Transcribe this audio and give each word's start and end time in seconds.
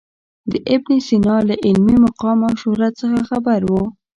د 0.51 0.53
ابن 0.75 0.93
سینا 1.07 1.35
له 1.49 1.55
علمي 1.65 1.95
مقام 2.05 2.37
او 2.47 2.53
شهرت 2.61 2.93
څخه 3.01 3.19
خبر 3.29 3.59
و. 3.65 3.71